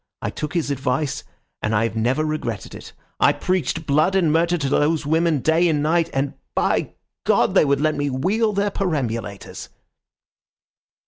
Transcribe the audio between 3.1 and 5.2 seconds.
I preached blood and murder to those